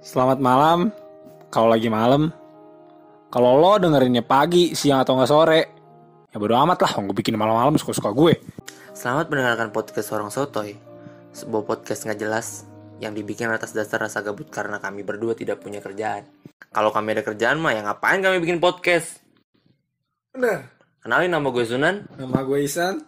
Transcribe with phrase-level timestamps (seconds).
[0.00, 0.88] Selamat malam.
[1.52, 2.32] Kalau lagi malam.
[3.30, 5.60] Kalau lo dengerinnya pagi, siang atau nggak sore,
[6.32, 6.92] ya bodo amat lah.
[7.04, 8.34] Gue bikin malam-malam suka-suka gue.
[8.90, 10.74] Selamat mendengarkan podcast Orang Sotoy
[11.30, 12.66] Sebuah podcast nggak jelas
[12.98, 16.26] yang dibikin atas dasar rasa gabut karena kami berdua tidak punya kerjaan
[16.74, 19.22] Kalau kami ada kerjaan mah ya ngapain kami bikin podcast
[20.34, 20.68] Bener.
[21.00, 23.00] Kenalin nama gue Sunan Nama gue Isan.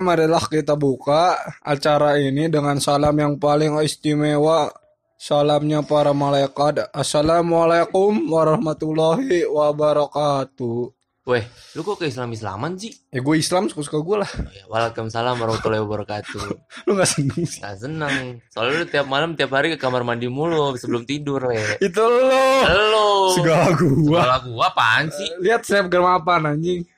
[0.00, 4.72] Marilah kita buka acara ini dengan salam yang paling istimewa.
[5.20, 6.88] Salamnya para malaikat.
[6.88, 10.96] Assalamualaikum warahmatullahi wabarakatuh.
[11.28, 11.44] Weh,
[11.76, 12.96] lu kok ke Islam-Islaman sih?
[13.12, 14.30] Ya gue Islam suka-suka gue lah.
[14.40, 16.42] Oh ya, Waalaikumsalam warahmatullahi wabarakatuh
[16.88, 17.60] Lu gak seneng sih?
[17.60, 21.76] Gak seneng Soalnya lu tiap malam tiap hari ke kamar mandi mulu sebelum tidur weh
[21.76, 22.64] Itu lo.
[22.64, 24.16] Halo Segala gua.
[24.16, 25.28] Segala gua apaan sih?
[25.44, 26.88] Lihat snapgram apa anjing?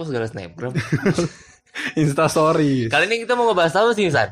[0.00, 0.72] Kok segala snapgram?
[1.96, 2.86] Insta story.
[2.86, 4.30] Kali ini kita mau ngebahas apa sih San?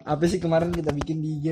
[0.00, 1.48] Apa sih kemarin kita bikin di IG?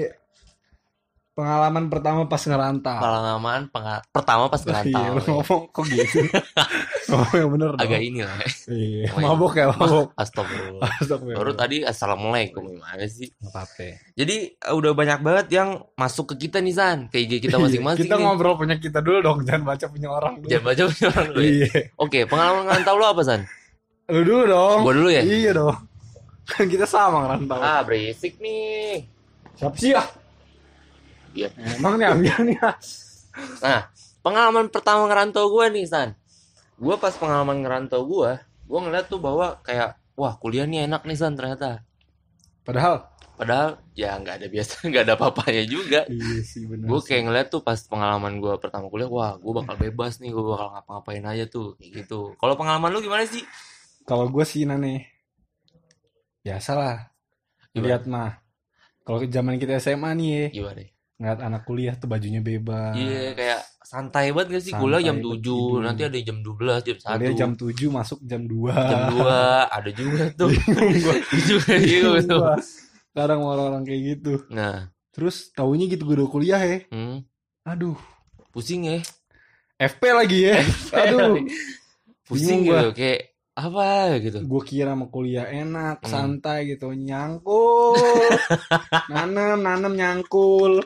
[1.33, 2.98] Pengalaman pertama pas ngerantau.
[2.98, 6.19] Pengalaman penga- pertama pas Iya, ngerantau lu ngomong kok gitu?
[7.08, 7.80] ngomong yang bener dong.
[7.80, 8.34] Agak ini lah
[8.66, 9.22] Iya, Oh, iya.
[9.22, 10.11] mabok ya, mabok.
[10.19, 11.38] Astagfirullah Astagfirullah.
[11.38, 13.31] Baru tadi assalamualaikum gimana sih?
[13.38, 13.86] Apa-apa.
[14.19, 18.03] Jadi uh, udah banyak banget yang masuk ke kita nih San, ke IG kita masing-masing.
[18.03, 18.25] Iya, Kita nih.
[18.27, 20.50] ngobrol punya kita dulu dong, jangan baca punya orang dulu.
[20.50, 21.38] Jangan baca punya orang dulu.
[21.38, 21.50] ya.
[21.55, 21.70] Iya.
[21.94, 23.41] Oke, pengalaman ngerantau lu apa San?
[24.09, 24.78] Lu dulu dong.
[24.89, 25.20] Gua dulu ya?
[25.20, 25.77] Iya dong.
[26.48, 27.61] Kan kita sama ngerantau.
[27.61, 29.05] Ah berisik nih.
[29.61, 30.00] Siapa sih ya?
[31.37, 31.48] Iya.
[31.77, 32.75] Emang nih ambil nih ah.
[33.61, 33.81] Nah,
[34.25, 36.17] pengalaman pertama ngerantau gue nih San.
[36.81, 41.19] Gue pas pengalaman ngerantau gue, gue ngeliat tuh bahwa kayak wah kuliah nih enak nih
[41.19, 41.84] San ternyata.
[42.65, 43.12] Padahal.
[43.39, 46.09] Padahal ya nggak ada biasa, nggak ada apa-apanya juga.
[46.09, 46.89] Iya sih benar.
[46.91, 50.43] gue kayak ngeliat tuh pas pengalaman gue pertama kuliah wah gue bakal bebas nih gue
[50.43, 53.45] bakal ngapa-ngapain aja tuh kayak gitu kalau pengalaman lu gimana sih
[54.09, 55.12] Kalau gue sih nane.
[56.41, 57.12] Biasalah.
[57.77, 58.41] Lihat mah.
[59.05, 60.82] Kalau zaman kita SMA nih ya, gimana
[61.19, 62.94] ngeliat anak kuliah tuh bajunya bebas.
[62.94, 65.78] iya kayak santai banget gak sih kuliah jam banget 7 tidur.
[65.82, 68.71] nanti ada jam 12 jam 1 Kuliah jam 7 masuk jam 2.
[68.71, 69.27] jam 2
[69.82, 71.15] ada juga tuh gua.
[71.43, 72.38] juga gitu.
[73.11, 74.47] Kadang orang-orang kayak gitu.
[74.47, 76.78] nah Terus taunya gitu gue udah kuliah ya.
[76.87, 77.19] hmm,
[77.66, 77.99] Aduh.
[78.55, 79.03] pusing ya
[79.75, 80.62] FP lagi ya.
[81.03, 81.43] Aduh.
[82.31, 83.86] pusing gitu kayak apa
[84.19, 86.10] gitu Gue kira mau kuliah enak, Hmm.
[86.38, 86.94] santai gitu.
[86.94, 87.98] Nyangkul.
[89.10, 90.78] nanem, nanem nyangkul.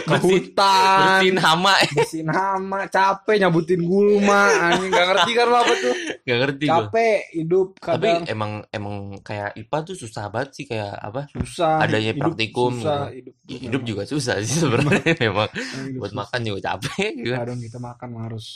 [0.00, 1.20] Ke hutan.
[1.20, 4.48] bersihin hama Bersihin hama, capek nyabutin gulma.
[4.64, 5.94] Anjing gak ngerti kan lo apa tuh.
[6.24, 10.92] gak ngerti Capek hidup tapi kadang emang emang kayak IPA tuh susah banget sih kayak
[10.94, 11.84] apa susah.
[11.84, 13.28] adanya Hidup praktikum susah, gitu.
[13.28, 16.20] hidup, Ya, hidup juga susah sih sebenarnya memang Hidup buat susah.
[16.24, 18.46] makan juga capek gitu kadang kita makan harus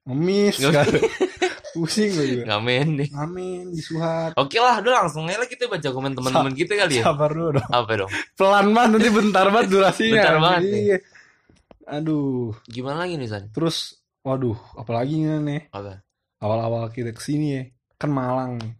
[0.00, 1.02] ngemis kadang.
[1.76, 2.44] pusing gue juga.
[2.54, 4.30] Ngamen deh ngamen disuhat.
[4.36, 7.04] Oke lah udah langsung aja kita baca komen teman-teman kita kali ya.
[7.10, 7.70] sabar dulu dong.
[7.70, 8.10] Apa dong?
[8.38, 10.22] Pelan banget nanti bentar banget durasinya.
[10.22, 10.80] Bentar banget nih.
[10.82, 10.98] Iya.
[11.90, 12.54] aduh.
[12.70, 13.44] Gimana lagi nih San?
[13.50, 16.02] Terus waduh apalagi nih apa?
[16.40, 17.62] Awal-awal kita ke sini ya
[18.00, 18.58] kan Malang.
[18.58, 18.74] Nih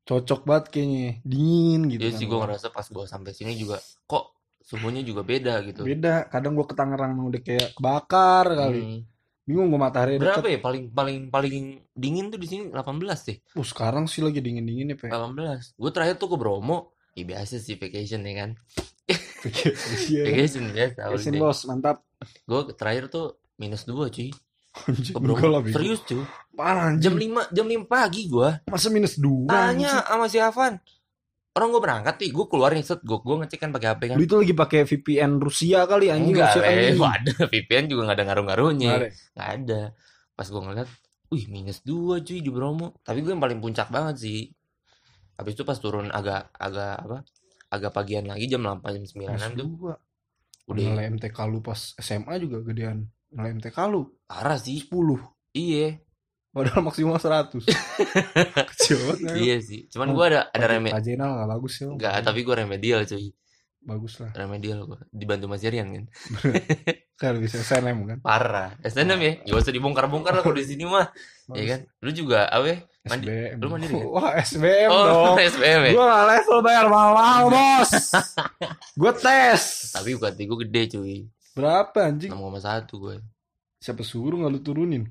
[0.00, 2.18] cocok banget kayaknya dingin gitu Iya kan.
[2.18, 3.78] sih gue ngerasa pas gue sampai sini juga
[4.10, 4.34] kok
[4.70, 5.82] suhunya juga beda gitu.
[5.82, 8.80] Beda kadang gua ke Tangerang udah kayak kebakar kali.
[8.82, 9.00] Hmm.
[9.50, 10.60] Bingung gua matahari berapa deket ya?
[10.62, 14.94] Paling paling paling dingin tuh di sini 18 sih uh, sekarang sih lagi dingin dingin
[14.94, 15.10] ya pe.
[15.10, 16.94] 18 gue terakhir tuh ke Bromo.
[17.18, 18.50] Ya biasa sih vacation ya kan.
[20.06, 20.22] Iya.
[20.30, 21.58] vacation biasa Vacation, bos.
[21.66, 22.06] Mantap.
[22.46, 24.30] Gue terakhir tuh minus 2 cuy.
[24.70, 25.74] Lah, bego.
[25.74, 26.22] serius cuy.
[26.54, 27.18] Parah jam.
[27.18, 30.78] 5 jam 5 pagi gue masa minus dua tanya sama si Avan
[31.50, 33.00] orang gue berangkat nih gue keluar nih set.
[33.02, 34.16] Gue gue ngecek kan pakai HP kan.
[34.16, 37.02] Lu itu lagi pakai VPN Rusia kali anjing enggak Rusia kan leh dingin.
[37.02, 38.92] ada VPN juga nggak ada ngaruh-ngaruhnya.
[39.34, 39.82] Nggak ada.
[40.40, 40.88] pas gue ngeliat
[41.28, 42.96] wih minus 2 cuy di Bromo.
[43.04, 44.40] Tapi gue yang paling puncak banget sih.
[45.36, 47.18] Habis itu pas turun agak agak apa
[47.70, 49.56] agak pagian lagi jam 8 jam 9 Minus tuh.
[49.62, 49.94] dua.
[50.70, 50.86] udah.
[50.86, 53.06] Nilai MTK lu pas SMA juga gedean.
[53.30, 54.06] Nilai MTK lu.
[54.26, 54.82] Parah sih.
[54.86, 54.90] 10.
[55.54, 55.98] iya
[56.50, 57.62] Padahal maksimal 100.
[58.74, 59.34] Kecil banget.
[59.38, 61.86] iya sih cuman gue ada ada remedial Pajenal gak bagus ya.
[61.88, 63.26] Enggak, tapi gue remedial cuy
[63.80, 64.28] Bagus lah.
[64.34, 66.04] remedial gue dibantu Mas Jarian kan
[67.20, 68.18] Kan bisa SNM kan.
[68.20, 71.08] parah SNM ya gak usah dibongkar-bongkar lah kalau di sini mah
[71.46, 71.54] Bagus.
[71.54, 72.76] ya kan lu juga ya?
[73.00, 73.56] Mandi- SBM.
[73.56, 74.06] Lu mandiri kan?
[74.10, 75.36] Wah, SBM oh dong.
[75.54, 77.90] SBM ya Gua gak level bayar mahal, Bos.
[78.92, 79.62] Gua tes.
[79.90, 81.16] tapi bukan gue gede cuy
[81.50, 82.28] Berapa anjing?
[82.28, 82.60] 6,1
[82.92, 83.14] gue
[83.78, 85.04] Siapa suruh gak lu turunin?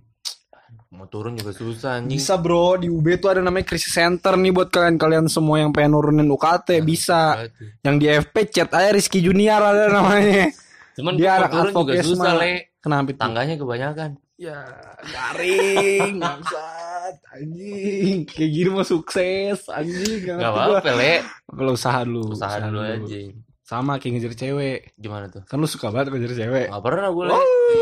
[0.89, 4.49] Mau turun juga susah anjing Bisa bro, di UB tuh ada namanya krisis center nih
[4.49, 7.37] buat kalian-kalian semua yang pengen nurunin UKT bisa.
[7.37, 7.67] Apa tuh?
[7.81, 10.49] Yang di FP chat aja Rizky Junior ada namanya.
[10.97, 13.19] cuman Dia anak turun juga susah le Kenapa itu?
[13.19, 14.55] tangganya kebanyakan Ya,
[15.03, 16.79] garing, bangsat.
[17.09, 18.17] banget anjing.
[18.23, 20.19] Kayak gini mau sukses anjing.
[20.23, 21.13] Gak apa-apa, Le.
[21.43, 22.31] Kalau usaha dulu.
[22.31, 23.19] Usaha dulu aja.
[23.65, 24.79] Sama kayak ngejar cewek.
[24.95, 25.45] Gimana tuh?
[25.45, 26.67] Kan lu suka banget ngejar cewek.
[26.69, 27.37] Gak pernah gue, Le.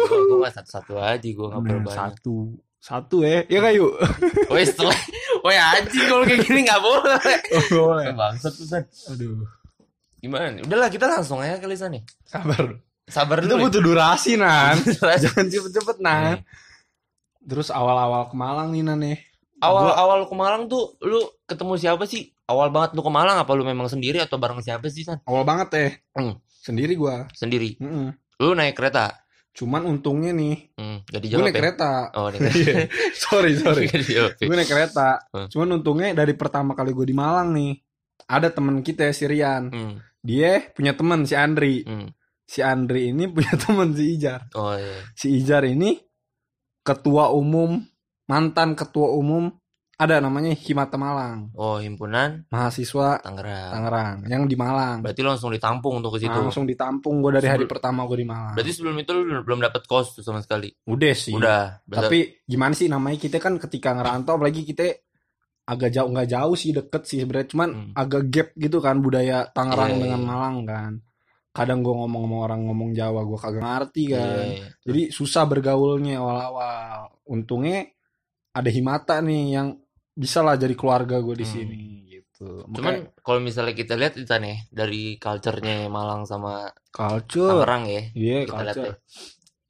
[0.10, 2.36] Gue gak satu-satu aja, gue gak pernah satu.
[2.88, 3.44] Satu ya.
[3.52, 3.92] Ya kayu.
[4.52, 4.96] Woi, setelah...
[5.44, 7.20] Woi, anjing kalau kayak gini gak boleh.
[7.52, 8.16] Oh, boleh.
[8.16, 8.88] Bangsat tuh, San.
[9.12, 9.44] Aduh.
[10.24, 10.64] Gimana?
[10.64, 12.08] Udahlah, kita langsung aja kali, San nih.
[12.24, 12.80] Sabar.
[13.12, 13.68] Sabar Itu dulu.
[13.68, 14.80] butuh durasi, Nan.
[15.04, 15.20] ya.
[15.20, 16.48] Jangan cepet-cepet, Nan.
[17.44, 19.20] Terus awal-awal ke Malang nih, Nan nih.
[19.60, 22.32] Awal-awal ke Malang tuh, lu ketemu siapa sih?
[22.48, 25.20] Awal banget lu ke Malang, apa lu memang sendiri atau bareng siapa sih, San?
[25.28, 25.92] Awal banget teh.
[26.16, 26.40] Hmm.
[26.64, 27.28] Sendiri gua.
[27.36, 27.76] Sendiri.
[27.84, 28.16] Mm-mm.
[28.40, 29.27] Lu naik kereta?
[29.58, 31.58] Cuman untungnya nih, Hmm, gak gue naik ya?
[31.58, 31.92] kereta.
[32.14, 32.62] Oh, naik kereta.
[32.62, 32.86] Iya.
[33.12, 33.86] sorry, sorry.
[33.90, 34.30] Ya?
[34.32, 35.26] gue naik kereta.
[35.34, 35.50] Hmm.
[35.50, 37.74] Cuman untungnya dari pertama kali gue di Malang nih,
[38.30, 39.74] ada temen kita si Rian.
[39.74, 41.82] Hmm, Dia punya temen si Andri.
[41.82, 42.14] hmm.
[42.46, 44.46] Si Andri ini punya temen si Ijar.
[44.54, 45.02] Oh, iya.
[45.18, 45.98] Si Ijar ini
[46.80, 47.82] ketua umum,
[48.26, 49.52] mantan ketua umum,
[49.98, 51.50] ada namanya Himata Malang.
[51.58, 53.72] Oh, himpunan Mahasiswa Tangerang.
[53.74, 55.02] Tangerang yang di Malang.
[55.02, 56.38] Berarti lu langsung ditampung untuk ke situ.
[56.38, 58.54] Langsung ditampung gue dari hari Sebelum- pertama gue di Malang.
[58.54, 60.70] Berarti sebelum itu lu belum dapet kos tuh sama sekali.
[60.86, 61.34] Udah sih.
[61.34, 61.82] Udah.
[61.82, 64.86] Berarti Tapi gimana sih namanya kita kan ketika ngerantau apalagi kita
[65.68, 67.92] agak jauh nggak jauh sih deket sih sebenarnya cuman Hmm.
[67.98, 70.28] agak gap gitu kan budaya Tangerang iya, dengan iya.
[70.30, 70.92] Malang kan.
[71.52, 74.22] Kadang gue ngomong sama orang ngomong Jawa gue kagak ngerti kan.
[74.22, 74.68] Iya, iya.
[74.86, 77.18] Jadi susah bergaulnya awal-awal.
[77.26, 77.82] Untungnya
[78.54, 79.74] ada Himata nih yang
[80.18, 81.54] bisa lah jadi keluarga gue di Hmm.
[81.54, 81.78] sini
[82.10, 82.50] gitu.
[82.74, 87.54] Cuman Makanya kalau misalnya kita lihat itu nih dari culture-nya Malang sama culture.
[87.54, 88.02] Tangerang ya.
[88.18, 88.86] Iya, kita lihat culture.
[88.90, 88.96] deh.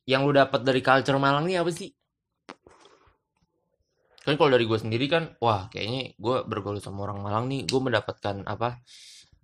[0.07, 1.89] Yang lu dapat dari culture Malang nih apa sih?
[4.23, 7.79] Kan kalau dari gue sendiri kan, wah kayaknya gue bergaul sama orang Malang nih, gue
[7.79, 8.83] mendapatkan apa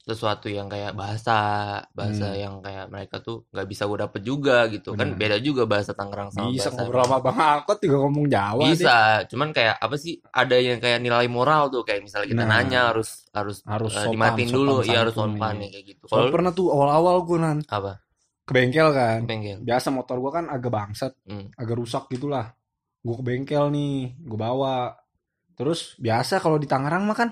[0.04, 1.40] sesuatu yang kayak bahasa,
[1.90, 2.38] bahasa Hmm.
[2.38, 4.92] yang kayak mereka tuh nggak bisa gue dapet juga gitu.
[4.92, 5.18] Kan Benar.
[5.18, 8.70] beda juga bahasa Tangerang sama Bisa bahasa ngobrol sama Bang Alkot juga ngomong Jawa deh.
[8.76, 8.96] bisa,
[9.26, 10.14] cuman kayak apa sih?
[10.26, 12.60] Ada yang kayak nilai moral tuh kayak misalnya kita Nah.
[12.60, 16.04] nanya harus harus, Harus eh, sopan, dimatiin sopan dulu, iya harus sopan ya kayak gitu.
[16.06, 17.92] Kalau pernah tuh awal-awal gue nan apa?
[18.44, 19.20] ke bengkel kan.
[19.24, 19.64] Bengkel.
[19.64, 21.48] biasa motor gua kan agak bangsat Hmm.
[21.54, 22.52] agak rusak gitulah
[23.00, 24.76] gua ke bengkel nih gua bawa
[25.54, 27.30] terus biasa kalau di Tangerang mah kan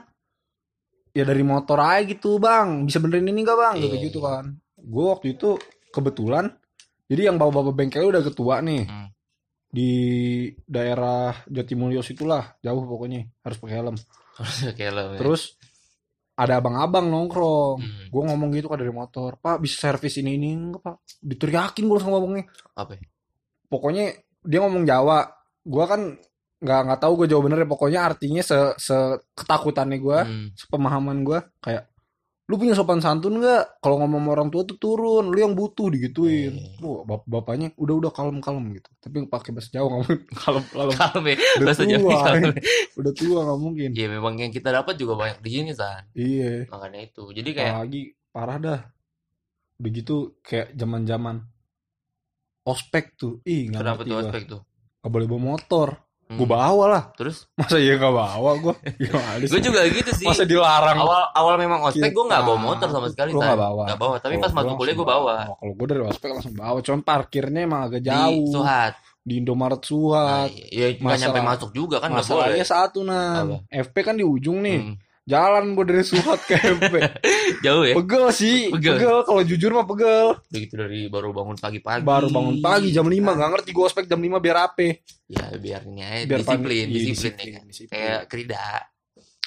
[1.11, 4.27] ya dari motor aja gitu bang bisa benerin ini gak bang gitu Iya, gitu iya.
[4.27, 4.45] kan
[4.77, 5.59] gua waktu itu
[5.89, 6.45] kebetulan
[7.05, 9.07] jadi yang bawa bawa bengkel udah ketua nih Hmm.
[9.67, 9.91] di
[10.63, 13.95] daerah Jatimulyo situlah jauh pokoknya harus pakai helm
[14.77, 15.19] Kayak lo, ya.
[15.19, 15.55] terus
[16.33, 18.07] ada abang-abang nongkrong Hmm.
[18.07, 21.95] gue ngomong gitu kan dari motor pak bisa servis ini ini enggak pak diteriakin gue
[21.95, 22.95] langsung ngomongnya apa?
[22.95, 23.03] ya?
[23.67, 24.05] pokoknya
[24.41, 25.29] dia ngomong Jawa
[25.61, 26.01] gua kan
[26.61, 28.95] nggak nggak tahu gue jawab bener ya pokoknya artinya se, se
[29.33, 30.47] ketakutannya gue Hmm.
[30.53, 31.89] sepemahaman gue kayak
[32.45, 35.87] lu punya sopan santun nggak kalau ngomong sama orang tua tuh turun lu yang butuh
[35.87, 36.83] digituin Eh.
[36.83, 40.93] Wah, bap bapaknya udah udah kalem kalem gitu tapi pakai bahasa Jawa ngomong kalem kalem
[40.93, 42.43] Kalem ya, Udah bahasa tua, Jawa kalem.
[42.43, 42.55] eh.
[42.99, 46.67] udah tua nggak mungkin Iya memang yang kita dapat juga banyak di sini san, iya
[46.67, 47.23] makanya itu.
[47.31, 48.79] Jadi kayak apalagi parah dah
[49.79, 51.35] udah gitu kayak zaman zaman
[52.61, 54.23] ospek tuh ih nggak kenapa ngerti tuh gua.
[54.27, 54.61] aspek tuh?
[55.01, 55.89] nggak boleh bawa motor
[56.31, 56.37] Hmm.
[56.37, 58.73] gue bawa lah Terus masa iya nggak bawa gue
[59.43, 59.51] sih?
[59.51, 60.23] gue juga gitu sih.
[60.23, 63.29] masa dilarang Awal awal memang ospek gue nggak bawa Kita- motor sama sekali.
[63.31, 63.43] San.
[63.43, 63.83] nggak bawa?
[63.83, 64.15] Nggak bawa.
[64.15, 65.33] Tapi Kalau pas masuk kuliah gue bawa.
[65.43, 68.93] Oh, kalau gue dari ospek langsung bawa cuman parkirnya emang agak Di jauh Suhat.
[69.19, 73.67] di Indomaret Nah, Suhat iya, nggak Masalah- nyampe masuk juga kan masalahnya satu Apa?
[73.69, 74.95] FP kan di ujung nih Hmm.
[75.23, 76.93] Jalan gue dari Suhat ke FP
[77.65, 77.93] Jauh ya.
[77.93, 78.95] pegel sih Pegel.
[78.95, 82.01] pegel, kalau jujur mah pegel Begitu dari baru bangun pagi-pagi.
[82.01, 85.81] baru bangun pagi jam 5 gak ngerti gue ospek jam 5 biar apa Ya biar
[85.85, 87.63] ini aja Biar disiplin, pagi- iya, disiplin, disiplin, ya kan.
[87.65, 87.93] disiplin.
[87.93, 88.63] Kayak kerida,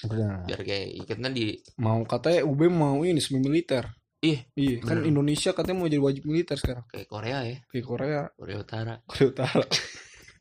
[0.02, 0.36] Benar.
[0.44, 3.84] biar kayak ikatnya di mau katanya UB mau ini semi militer
[4.20, 5.10] Ih, iya kan bener.
[5.10, 8.94] Indonesia katanya mau jadi wajib militer sekarang kayak Korea ya, kayak Korea Korea Utara.
[9.04, 9.64] Korea Utara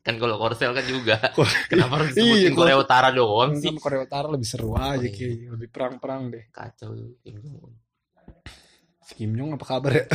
[0.04, 1.16] Kan kalau Korsel kan juga.
[1.72, 2.52] Kenapa harus Iya.
[2.52, 3.72] Korea Utara doang sih?
[3.74, 5.08] Korea Utara lebih seru aja Oh, iya.
[5.08, 6.92] kayaknya lebih perang-perang deh Kacau.
[7.18, 7.72] Kim Jong Un.
[9.00, 10.04] si Kim Jong apa kabar ya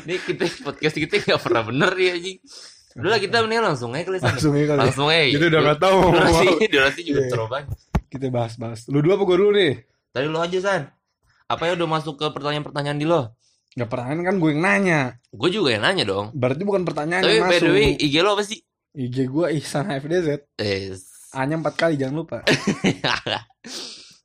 [0.00, 2.38] Ini kita podcast kita nggak pernah bener ya anjing.
[2.92, 4.82] Udah lah kita mendingan langsung aja kali langsung ya kali ya.
[4.82, 5.30] Langsung aja.
[5.30, 7.28] Kita udah gak tahu Durasi, durasi juga Iya.
[7.28, 7.70] terlalu banyak.
[8.10, 9.72] kita bahas-bahas lu dulu apa gue dulu nih
[10.10, 10.82] Tadi lo aja San.
[11.46, 13.30] Apa ya udah masuk ke pertanyaan-pertanyaan di lo?
[13.72, 16.26] Gak pernah kan gue yang nanya Gue juga yang nanya dong.
[16.32, 18.58] berarti bukan pertanyaan Tapi yang by the masuk way, IG lo apa sih?
[18.92, 20.90] IG gue Ihsan HFDZ Eh,
[21.30, 22.98] A nya 4 kali jangan lupa IG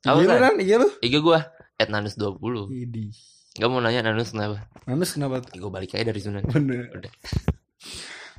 [0.04, 0.38] Apa lu San?
[0.40, 1.38] kan IG lu IG gue
[1.78, 2.56] @nanus20.
[2.72, 3.06] Idi
[3.54, 4.66] Gak mau nanya Nanus kenapa?
[4.84, 6.44] Nanus kenapa Gue balik aja dari Sunan.
[6.44, 7.12] bener Udah.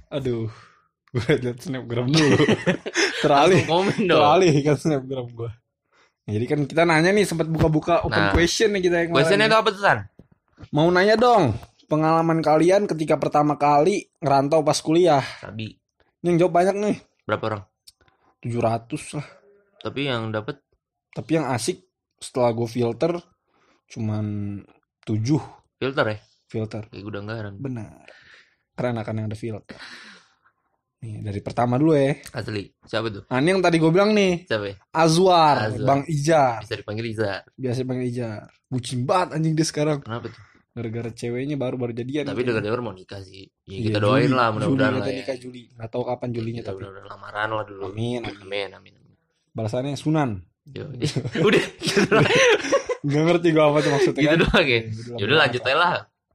[0.09, 0.47] aduh
[1.07, 2.35] gue liat snapgram dulu
[3.23, 4.19] teralih Komen dong.
[4.19, 5.51] teralih kan snapgram gue
[6.25, 8.31] jadi kan kita nanya nih sempat buka-buka open Nah.
[8.31, 9.99] question nih kita yang Questionnya itu apa tuh San?
[10.73, 11.53] Mau nanya dong
[11.87, 15.23] pengalaman kalian ketika pertama kali ngerantau pas kuliah.
[15.47, 15.77] Ini
[16.23, 17.63] yang jawab banyak nih Berapa orang?
[18.43, 19.27] 700 lah.
[19.81, 20.59] Tapi yang dapat
[21.15, 21.81] Tapi yang asik
[22.21, 23.17] setelah gue filter
[23.87, 24.59] cuman
[25.07, 25.23] 7
[25.79, 26.17] filter ya?
[26.47, 26.83] filter.
[26.87, 27.53] Kayak gudang garam.
[27.59, 28.07] Benar.
[28.73, 29.77] Karena kan yang ada filter.
[30.97, 32.17] Nih, dari pertama dulu ya.
[32.33, 32.73] Asli.
[32.81, 33.23] Siapa tuh?
[33.29, 34.75] Nah, ini yang tadi gue bilang nih, Siapa ya?
[34.95, 35.85] Azwar, Azwar.
[35.85, 36.65] Bang Ijar.
[36.65, 37.45] Bisa dipanggil Iza.
[37.53, 38.49] Biasa panggil Ijar.
[38.65, 40.01] Bucin banget anjing dia sekarang.
[40.01, 40.41] Kenapa tuh?
[40.77, 42.24] Gara-gara ceweknya baru baru jadian.
[42.24, 43.50] Tapi dengar-dengar mau nikah sih.
[43.65, 44.38] Ya Iya, kita doain Juli.
[44.38, 45.17] lah mudah-mudahan Juli lah ya.
[45.19, 45.62] nikah Juli.
[45.74, 46.77] Nggak tahu kapan Julinya Kita tapi.
[46.79, 47.84] mudah-mudahan lamaran lah dulu.
[47.89, 48.69] Amin, amin.
[48.72, 48.93] Amin, amin.
[49.51, 50.29] Balasannya Sunan.
[50.67, 50.84] Yo,
[51.48, 52.27] udah gitu doang.
[53.00, 54.38] Gak ngerti gue apa tuh maksudnya gitu kan.
[54.43, 54.79] doang ya.
[54.84, 55.10] Gitu.
[55.17, 55.93] Yaudah lanjut aja lah.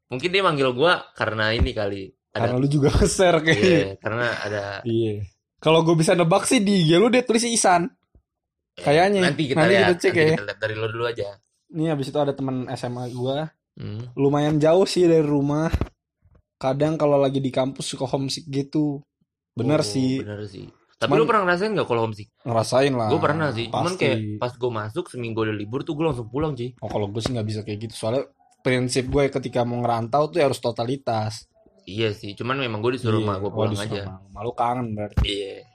[0.09, 2.03] Mungkin dia manggil gua karena ini kali.
[2.29, 3.69] Karena Ada lu juga nge-share kayaknya.
[3.69, 5.15] Iya, karena ada Iya.
[5.57, 7.87] Kalau gue bisa nebak sih di IG lu dia tulis Isan.
[8.73, 9.21] Kayaknya.
[9.23, 9.85] nanti kita Nanti lihat.
[9.87, 10.33] kita cek nanti ya.
[10.33, 11.29] kita lihat dari lo dulu aja.
[11.71, 13.37] Nih habis itu ada teman SMA gue.
[13.73, 14.05] Hmm.
[14.15, 15.73] Lumayan jauh sih dari rumah.
[16.57, 19.03] Kadang kalau lagi di kampus suka homesick gitu.
[19.53, 20.23] Bener Oh, sih.
[20.23, 20.67] Bener sih.
[20.97, 22.29] Tapi Cuman- lu pernah ngerasain gak kalau homesick?
[22.43, 23.09] Ngerasain lah.
[23.11, 23.67] Gue pernah sih.
[23.67, 24.01] Cuman Pasti.
[24.01, 26.71] kayak pas gue masuk seminggu ada libur tuh gue langsung pulang cuy.
[26.79, 27.95] Oh kalau gue sih nggak bisa kayak gitu.
[27.97, 28.31] Soalnya
[28.63, 31.51] prinsip gue ketika mau ngerantau tuh harus totalitas.
[31.83, 32.39] Iya sih.
[32.39, 33.27] Cuman memang gue disuruh Iya.
[33.27, 34.23] mah gue Oh, pulang disuruh aja.
[34.31, 35.27] Malu kangen berarti.
[35.27, 35.67] Iya.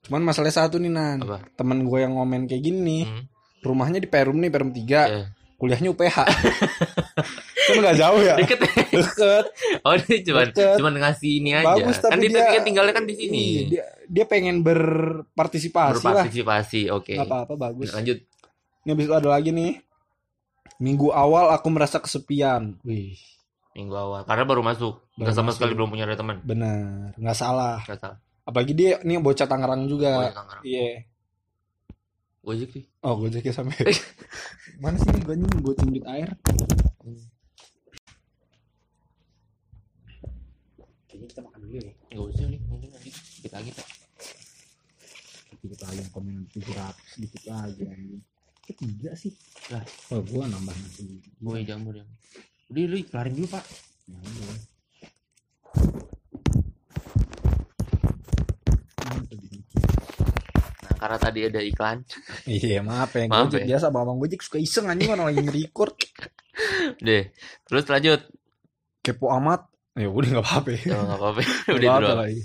[0.00, 1.18] Cuman masalah satu nih Nan.
[1.20, 1.42] Apa?
[1.52, 3.04] Temen gue yang ngomen kayak gini nih.
[3.04, 3.24] Hmm.
[3.60, 5.00] Rumahnya di Perum nih, Perum 3.
[5.02, 5.24] Iya.
[5.60, 6.16] Kuliahnya UPH.
[7.60, 8.34] kan nggak jauh ya?
[8.34, 8.58] Deket?
[8.88, 9.44] Deket.
[9.82, 10.76] Oh dia cuman Deket.
[10.80, 11.68] cuman ngasih ini aja.
[11.70, 13.44] Bagus, kan tapi dia, dia- kan tinggalnya kan di sini.
[13.44, 16.24] Iya, dia, dia pengen berpartisipasi lah.
[16.24, 16.80] Berpartisipasi.
[16.90, 17.14] Oke.
[17.14, 17.92] Nggak apa-apa bagus.
[17.92, 18.18] Lanjut.
[18.80, 19.72] Ini habis itu ada lagi nih.
[20.78, 22.80] Minggu awal aku merasa kesepian.
[22.80, 23.20] Wih,
[23.70, 24.24] Minggu awal.
[24.24, 24.96] Karena baru masuk.
[25.14, 25.56] Nggak Baru sama masuk.
[25.60, 26.40] sekali belum punya ada teman.
[26.40, 27.84] benar, nggak salah.
[27.84, 28.18] Nggak salah.
[28.42, 30.12] Apalagi dia nih bocah Tangerang Oh, juga.
[30.22, 30.62] ya, Tangerang.
[30.64, 30.88] Iya.
[32.40, 32.84] Gojek sih.
[33.04, 33.76] Oh, gue jadi sampai.
[34.82, 36.28] Mana sih gue nih gue cincin air?
[41.04, 41.92] Kayaknya kita makan dulu ya.
[42.16, 42.60] Nggak usah nih.
[42.64, 43.10] Mungkin nanti
[43.44, 43.88] kita lagi Pak.
[45.60, 48.24] Kita lagi yang komen 700 sedikit lagi anjing.
[48.64, 49.36] Ketiga sih.
[49.68, 49.84] Lah.
[50.16, 51.20] Oh, gue nambah nasi.
[51.36, 52.08] Gue jamur ya.
[52.72, 53.64] Udah, udah, kelarin dulu Pak.
[54.08, 54.58] Ya, udah.
[61.00, 62.04] Karena tadi ada iklan.
[62.44, 63.66] Iya maaf ya Maaf Gojek ya.
[63.74, 65.92] biasa Bang Gojek suka iseng anjing orang lagi nge-record
[67.06, 67.24] Deh.
[67.64, 68.20] Terus lanjut.
[69.00, 69.64] kepo amat
[69.96, 70.82] ya udah nggak apa-apa ya.
[70.92, 71.40] Nggak apa-apa.
[71.74, 72.18] Udah doang.
[72.20, 72.42] lagi.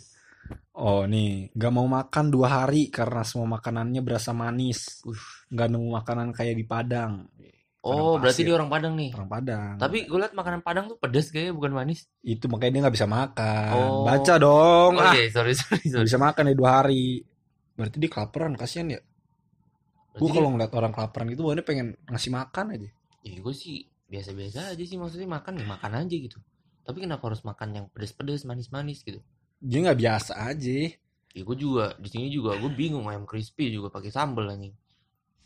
[0.71, 5.15] oh nih nggak mau makan dua hari karena semua makanannya berasa manis Uh.
[5.49, 7.27] nggak nemu makanan kayak di Padang
[7.81, 8.45] Oh, Padang berarti pasir.
[8.45, 9.09] dia orang Padang nih.
[9.13, 12.09] orang Padang Tapi gue liat makanan Padang tuh pedas kayaknya bukan manis.
[12.19, 14.03] itu makanya dia nggak bisa makan Oh.
[14.03, 16.07] baca dong ah Oke, sorry sorry nggak sorry.
[16.07, 17.21] bisa makan ya dua hari
[17.75, 18.99] berarti dia kelaparan kasihan ya
[20.15, 22.89] gue kalau ngeliat orang kelaparan gitu gue pengen ngasih makan aja
[23.25, 26.37] ya gue sih biasa-biasa aja sih maksudnya makan ya makan aja gitu.
[26.85, 29.17] Tapi kenapa harus makan yang pedas-pedas, manis-manis gitu?
[29.57, 30.93] dia nggak biasa aja
[31.35, 34.71] Ya gue juga di sini juga gue bingung ayam crispy juga pakai sambal anjing.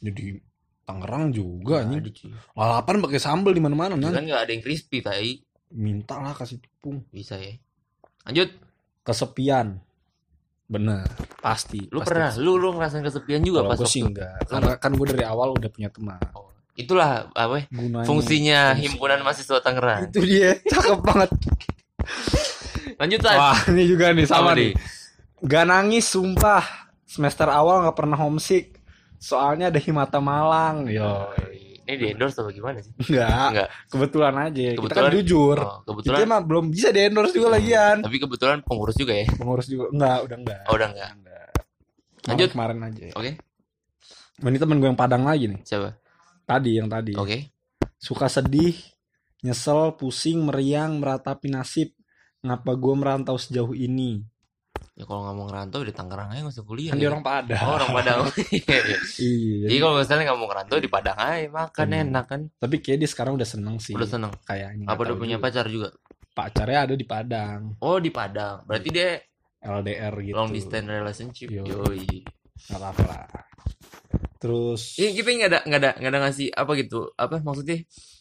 [0.03, 0.43] jadi
[0.85, 2.33] Tangerang juga cuy.
[2.57, 5.39] lalapan pakai sambel di mana-mana Ya kan nggak ada yang crispy tai
[5.71, 7.55] minta lah kasih tepung bisa ya.
[8.25, 8.49] Lanjut,
[9.05, 9.79] kesepian
[10.69, 11.01] bener
[11.41, 12.09] pasti lu pasti.
[12.13, 12.29] pernah?
[12.37, 14.37] Lu lu ngerasain kesepian juga Kalau pas gue sih enggak.
[14.45, 16.21] Karena kan gue dari awal udah punya teman.
[16.37, 18.81] Oh, itulah apa ya, gunanya fungsinya fungsi.
[18.85, 20.01] himpunan mahasiswa Tangerang.
[20.13, 21.29] itu dia cakep banget.
[22.99, 23.37] Lanjut Tan.
[23.37, 24.71] wah ini juga nih sama Apa nih.
[25.41, 26.63] gak nangis sumpah.
[27.09, 28.77] Semester awal nggak pernah homesick.
[29.17, 30.85] Soalnya ada Himata Malang.
[30.85, 31.25] Yo
[31.89, 32.93] Ini di endorse atau gimana sih?
[33.01, 33.69] enggak Enggak.
[33.89, 35.01] kebetulan aja kita Kebetulan.
[35.01, 36.27] kan jujur Oh, kita kebetulan.
[36.27, 39.25] mah belum bisa di endorse juga lagian Tapi kebetulan pengurus juga ya.
[39.31, 41.11] pengurus juga enggak udah enggak Oh, udah enggak.
[41.15, 41.47] enggak
[42.25, 42.49] Lanjut.
[42.53, 43.31] kemarin aja Oke.
[44.39, 45.89] ini temen gue yang Padang lagi nih Siapa?
[46.45, 47.49] tadi yang tadi Oke.
[47.95, 48.77] suka sedih,
[49.41, 51.91] nyesel, pusing, meriang, meratapi nasib.
[52.39, 54.23] Ngapa gue merantau sejauh ini?
[54.99, 56.91] Ya kalau nggak mau ngerantau di Tangerang aja nggak usah kuliah.
[56.91, 57.07] Kan ya.
[57.07, 57.63] orang Padang.
[57.63, 58.19] Oh, orang Padang.
[58.51, 58.97] Iya, iya.
[58.99, 59.65] Iya.
[59.71, 62.01] Jadi kalau misalnya nggak mau ngerantau di Padang aja makan Hmm.
[62.03, 62.41] enak kan.
[62.59, 63.95] Tapi kayak dia sekarang udah seneng sih.
[63.95, 64.31] Udah seneng.
[64.43, 64.85] Kayaknya.
[64.91, 65.45] Apa udah punya juga.
[65.47, 65.89] pacar juga?
[66.29, 67.79] Pacarnya ada di Padang.
[67.79, 68.67] Oh di Padang.
[68.67, 69.09] Berarti dia
[69.59, 70.35] LDR gitu.
[70.35, 71.47] long distance relationship.
[71.47, 71.63] Yo.
[71.63, 72.27] Yoi.
[72.67, 73.23] Nggak apa-apa lah.
[74.35, 74.95] Terus.
[74.95, 76.99] Ini kita nggak ada nggak ada nggak ada ngasih apa gitu?
[77.15, 77.77] Apa maksudnya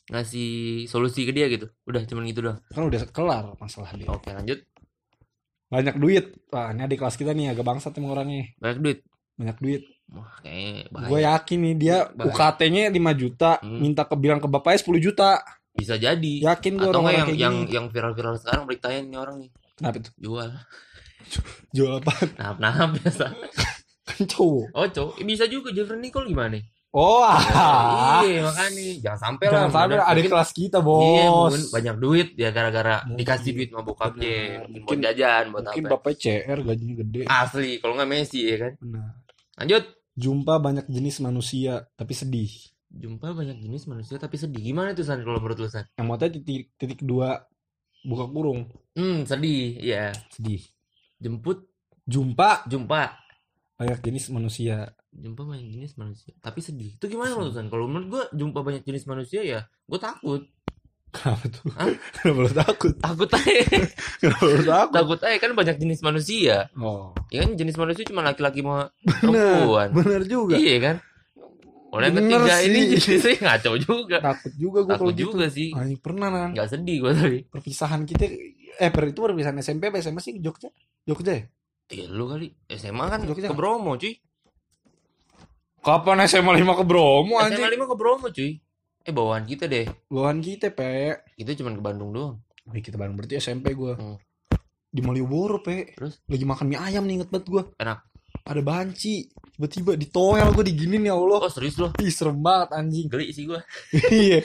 [0.09, 0.49] ngasih
[0.87, 1.67] solusi ke dia gitu?
[1.87, 2.59] Udah cuman gitu doang.
[2.71, 4.07] Kan udah kelar masalah dia.
[4.11, 4.63] Oke lanjut.
[5.69, 6.25] Banyak duit.
[6.49, 8.49] Wah ini adik kelas kita nih agak bangsat emang orangnya.
[8.57, 8.99] Banyak duit.
[9.37, 9.83] Banyak duit.
[10.09, 10.33] Wah.
[11.05, 12.33] Gue yakin nih dia Bahaya.
[12.33, 13.51] UKT-nya 5 juta.
[13.61, 13.79] Hmm.
[13.79, 15.31] Minta ke bilang ke bapaknya 10 juta.
[15.77, 16.33] Bisa jadi.
[16.43, 17.75] Yakin gue Atau orang-orang yang kayak yang gini.
[17.77, 20.11] yang viral-viral sekarang beritanya ini orang nih Kenapa itu?
[20.19, 20.49] jual.
[21.77, 22.13] Jual apa?
[22.41, 23.25] Nah, nah biasa.
[24.09, 24.73] Kan cowok.
[24.73, 25.15] Oh, cowok.
[25.23, 26.65] Bisa juga Jeffrey Nicole gimana nih?
[26.99, 28.19] Oh, ah.
[28.21, 29.53] iya, makanya jangan sampai lah.
[29.55, 30.99] Jangan sampai Mungkin- adik kelas kita, bos.
[31.01, 33.17] Iya, mungkin banyak duit ya gara-gara Mungkin.
[33.17, 35.91] dikasih duit sama bokapnya, mungkin buat Mungkin- jajan, buat Mungkin apa?
[35.95, 37.21] bapaknya CR gajinya gede.
[37.25, 38.73] Asli, kalau nggak Messi ya kan.
[38.77, 39.09] Benar.
[39.57, 39.85] Lanjut.
[40.19, 42.51] Jumpa banyak jenis manusia tapi sedih.
[42.89, 44.59] Jumpa banyak jenis manusia tapi sedih.
[44.61, 45.87] Gimana tuh San kalau menurut lu San?
[45.95, 46.43] Yang mau titik
[46.75, 47.39] titik dua
[48.01, 49.79] buka kurung Hmm, sedih.
[49.79, 50.11] Iya.
[50.29, 50.59] sedih.
[51.17, 51.71] Jemput,
[52.03, 53.28] Jumpa jumpa.
[53.79, 54.91] Banyak jenis manusia.
[55.09, 56.99] Jumpa banyak jenis manusia tapi sedih.
[56.99, 57.71] Itu gimana San?
[57.71, 60.43] Kalau menurut gua jumpa banyak jenis manusia ya, gua takut.
[61.09, 61.65] Kenapa tuh?
[61.73, 61.89] Hah?
[62.13, 62.93] Kenapa lu takut?
[62.95, 63.55] Takut aja.
[64.21, 64.93] Kenapa lu takut?
[64.93, 66.69] takut aja kan banyak jenis manusia.
[66.77, 69.89] Oh, Ya kan jenis manusia cuma laki-laki sama bener, perempuan.
[69.95, 70.55] bener juga.
[70.61, 70.97] Iya kan?
[71.89, 72.89] Bener ketiga ini sih.
[73.01, 74.17] jenisnya ngaco juga.
[74.21, 75.25] Takut juga gue kalau Takut gitu.
[75.33, 75.69] juga sih.
[75.73, 76.51] Anjing pernah nan.
[76.53, 77.39] Nggak sedih gua tadi.
[77.47, 78.25] Perpisahan kita
[78.79, 80.69] eh per itu perpisahan SMP apa SMA sih Jogja?
[81.03, 81.43] Jogja ya?
[81.89, 83.49] Ya lu kali SMA kan Jogja.
[83.49, 84.13] ke Bromo cuy.
[85.81, 88.61] Kapan SMA 5 ke Bromo SMA 5 ke Bromo cuy.
[89.09, 89.89] Eh bawaan kita deh.
[90.13, 91.17] Bawahan kita, Pe.
[91.33, 92.45] Kita cuma ke Bandung doang.
[92.69, 93.97] Wih, kita bareng berarti SMP gua.
[93.97, 94.21] Hmm.
[94.93, 95.97] Di Malioboro, Pe.
[95.97, 96.21] Terus?
[96.29, 97.63] Lagi makan mie ayam nih inget banget gua.
[97.81, 98.05] Enak.
[98.45, 99.33] Ada banci.
[99.57, 101.41] Tiba-tiba ditoel gua diginin ya Allah.
[101.41, 101.89] Oh serius lo?
[102.05, 103.09] Ih, serem banget anjing.
[103.09, 103.65] Geli sih gua.
[104.13, 104.45] Iya.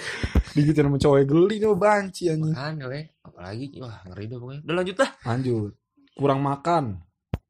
[0.55, 2.55] Digituin sama cowok geli nih banci anjing.
[2.55, 3.03] Makanya weh.
[3.19, 4.61] Apalagi wah ngeri dah pokoknya.
[4.63, 5.09] Udah lanjut lah.
[5.27, 5.71] Lanjut.
[6.15, 7.03] Kurang makan.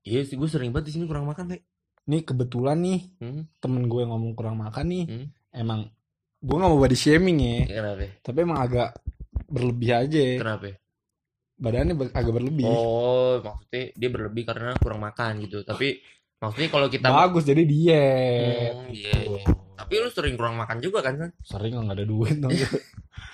[0.03, 1.61] Iya sih gua sering banget di sini kurang makan, Teh.
[2.03, 3.47] Nih kebetulan nih Hmm.
[3.57, 5.03] temen gue ngomong kurang makan nih.
[5.07, 5.27] Hmm.
[5.49, 5.87] Emang
[6.43, 7.57] gue gak mau body shaming ya.
[7.65, 8.07] Kenapa?
[8.19, 8.99] Tapi emang agak
[9.47, 10.23] berlebih aja.
[10.35, 10.75] Kenapa?
[11.55, 12.67] Badannya ber- agak berlebih.
[12.67, 15.63] Oh, maksudnya dia berlebih karena kurang makan gitu.
[15.63, 16.03] Tapi
[16.35, 18.73] maksudnya kalau kita Bagus jadi diet.
[18.75, 19.43] Hmm, iya, iya.
[19.73, 21.31] Tapi lu sering kurang makan juga kan?
[21.39, 22.51] Sering nggak ada duit dong.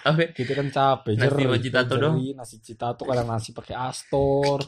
[0.05, 0.29] Apa?
[0.37, 1.17] Kita kan capek.
[1.17, 2.15] Nasi jerih, citato dong.
[2.31, 4.61] Nasi citato kadang nasi pakai astor.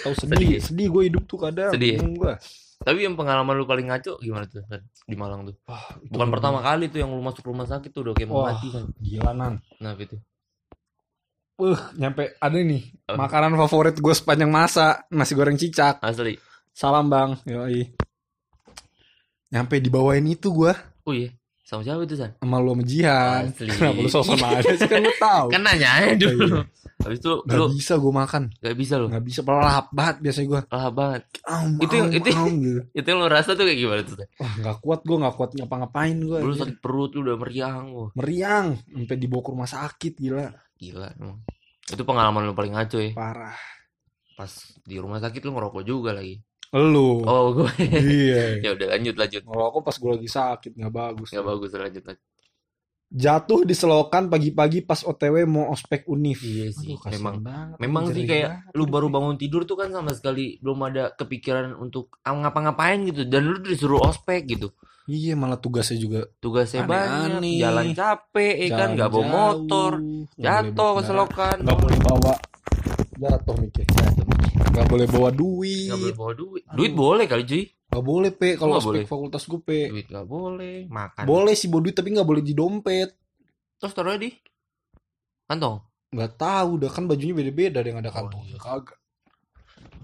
[0.00, 0.36] Atau Sedih.
[0.36, 1.70] sedih, sedih gue hidup tuh kadang.
[1.70, 2.34] Sedih gue.
[2.80, 4.64] Tapi yang pengalaman lu paling ngaco gimana tuh
[5.04, 5.52] di Malang tuh?
[5.66, 8.44] Wah, Bukan gua- pertama kali tuh yang lu masuk rumah sakit tuh udah kayak mau
[8.44, 8.88] mati kan.
[8.96, 9.60] Gila nan.
[9.76, 10.16] Nah, gitu.
[11.60, 13.20] Uh, nyampe ada nih Apa?
[13.20, 16.00] makanan favorit gue sepanjang masa nasi goreng cicak.
[16.00, 16.40] Asli.
[16.72, 17.92] Salam bang, yoi.
[19.50, 20.72] Nyampe dibawain itu gue
[21.02, 21.28] Oh iya.
[21.60, 22.34] Sama siapa itu San?
[22.34, 23.42] sama lu sama Jihan.
[23.46, 23.68] Asli.
[23.68, 25.46] Kenapa lu sosok aja sih kan lu tahu.
[25.54, 26.64] Kan nanya aja dulu.
[27.00, 29.08] Habis itu Gak lu bisa gue makan, gak bisa lu.
[29.08, 30.60] gak bisa pelahap banget biasanya gue.
[30.68, 31.22] Lah banget.
[31.42, 32.80] Aum, Itu- aum, itu- aum, gitu.
[32.98, 34.16] Itu yang lu rasa tuh kayak gimana tuh?
[34.36, 36.38] Wah gak kuat gue, gak kuat ngapa-ngapain gue.
[36.38, 37.84] Lu sakit perut lu udah meriang.
[37.90, 41.40] Wah, Meriang, sampai dibawa ke rumah sakit gila, gila emang.
[41.86, 43.10] Itu pengalaman lu paling ngaco ya.
[43.10, 43.56] parah.
[44.34, 46.36] Pas di rumah sakit lu ngerokok juga lagi.
[46.70, 47.66] Lu, Oh, gue.
[47.98, 48.54] iya.
[48.64, 49.42] ya udah lanjut lanjut.
[49.42, 51.28] Ngerokok pas gue lagi sakit nggak bagus.
[51.28, 52.28] Gak bagus lanjut lanjut.
[53.10, 56.38] Jatuh di selokan pagi-pagi pas OTW mau ospek univ.
[56.46, 57.76] Iya sih, Aduh, memang banget.
[57.82, 58.76] Memang sih kayak banget.
[58.78, 63.26] lu baru bangun tidur tuh kan sama sekali belum ada kepikiran untuk ah, ngapa-ngapain gitu
[63.26, 64.70] dan lu disuruh ospek gitu.
[65.10, 67.58] Iya malah tugasnya juga Tugasnya banyak, Aneh-aneh.
[67.58, 69.92] jalan capek, ya kan jalan nggak bawa motor,
[70.38, 72.32] jatuh ke selokan, nggak boleh bawa
[73.20, 73.84] jatuh mikir
[74.70, 76.62] nggak boleh bawa duit nggak boleh bawa duit.
[76.70, 79.06] Duit boleh kali cuy, nggak boleh pe kalau Nggak ospek boleh.
[79.06, 81.24] fakultas gue pe duit nggak boleh, makan.
[81.24, 83.10] boleh sih bawa duit tapi nggak boleh di dompet
[83.76, 84.30] Terus taruhnya di
[85.44, 85.82] kantong.
[86.10, 88.60] nggak tahu dah kan bajunya beda-beda yang ada Oh, kantongnya iya.
[88.60, 88.98] kagak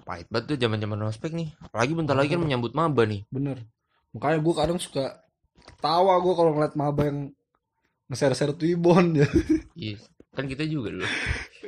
[0.03, 1.51] Pahit banget tuh zaman-zaman ospek nih.
[1.61, 3.27] Apalagi bentar lagi kan menyambut maba nih.
[3.27, 3.63] bener
[4.11, 5.19] makanya gue kadang suka
[5.77, 7.19] tawa gue kalau ngeliat maba yang
[8.07, 9.27] nge-share-share Twibbon ya
[9.77, 9.99] Iya.
[10.31, 11.07] Kan kita juga dulu.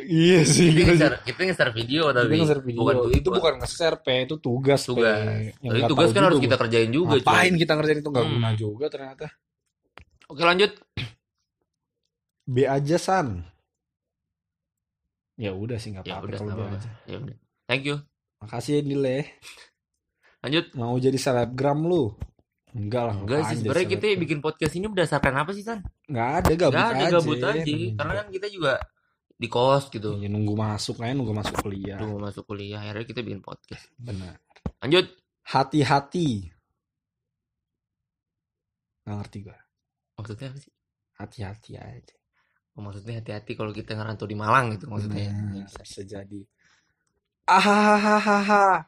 [0.08, 3.54] Iya sih Kita kita nge-share, kita nge-share video tapi nge-share video bukan tweet, itu bukan
[3.58, 5.20] nge-share pe itu tugas pe tugas.
[5.20, 8.34] Yang Tapi nggak tugas kan harus kita kerjain juga ngapain kita ngerjain itu nggak Hmm.
[8.34, 9.26] guna juga ternyata
[10.26, 10.72] Oke lanjut.
[12.42, 13.44] B aja san
[15.36, 16.78] ya udah sih nggak Ya apa-apa udah, kalau nggak B apa-apa.
[16.78, 17.36] aja Ya udah.
[17.64, 17.96] Thank you.
[18.38, 19.18] makasih ya Nile
[20.38, 20.64] Lanjut.
[20.72, 22.14] mau jadi selebgram lu
[22.70, 25.82] enggak lah Enggak sih sebenarnya kita bikin podcast ini berdasarkan apa sih San?
[26.04, 27.74] nggak ada gabut Gak ada aja gabut aja.
[27.94, 28.72] Karena kan kita juga
[29.38, 30.18] di kos gitu.
[30.18, 33.86] Iya, nunggu masuk aja nunggu masuk kuliah Tunggu masuk kuliah akhirnya kita bikin podcast.
[33.94, 34.34] benar
[34.82, 35.06] Lanjut.
[35.46, 36.50] hati-hati
[39.06, 39.56] nggak ngerti gua
[40.18, 40.72] Maksudnya apa sih?
[41.16, 42.14] hati-hati aja
[42.74, 45.34] Oh, maksudnya hati-hati kalau kita ngerantau di Malang gitu maksudnya.
[45.34, 46.46] Nah, bisa jadi
[47.42, 48.86] ahahaha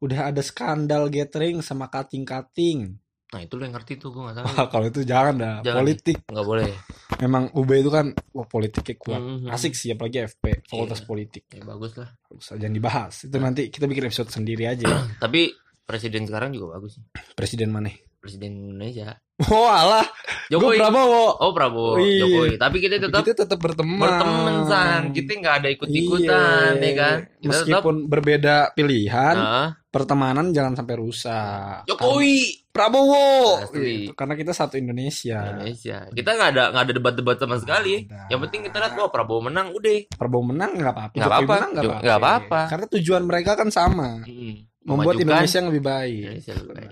[0.00, 2.96] udah ada skandal gathering sama kating-kating
[3.28, 4.46] Nah itu lo yang ngerti tuh gue gak tahu.
[4.48, 5.78] Wah, kalau itu jangan dah Jangan.
[5.82, 6.72] politik Gak boleh.
[7.18, 9.48] memang UB itu kan wah politiknya kuat Mhm.
[9.48, 11.06] asik sih apalagi FP fakultas Iya.
[11.06, 12.08] politik Ya bagus lah.
[12.28, 14.86] Usah, jangan dibahas itu nanti kita bikin episode sendiri aja
[15.18, 17.04] Tapi presiden sekarang juga bagus sih.
[17.32, 19.14] presiden mana Presiden Indonesia.
[19.38, 20.02] oh gue
[20.50, 20.76] Jokowi.
[20.76, 22.26] Prabowo Oh Prabowo, Iya.
[22.26, 22.50] Jokowi.
[22.58, 25.02] Tapi kita tetap kita tetap berteman berteman san.
[25.12, 26.82] Kita nggak ada ikut-ikutan, Iya.
[26.82, 27.16] ya kan?
[27.16, 27.46] Kita tetap
[27.78, 33.62] meskipun berbeda pilihan Nah, pertemanan jangan sampai rusak Jokowi Prabowo.
[33.68, 36.10] Gitu, karena kita satu Indonesia Indonesia.
[36.10, 38.02] Kita nggak ada nggak ada debat-debat sama sekali.
[38.04, 38.26] Ada.
[38.28, 39.98] Yang penting kita lihat wah Prabowo menang, udah.
[40.10, 41.56] Prabowo menang nggak apa-apa Nggak apa-apa.
[42.02, 44.66] nggak apa-apa karena tujuan mereka kan sama Mm.
[44.82, 46.90] membuat Indonesia yang lebih baik Indonesia lebih baik.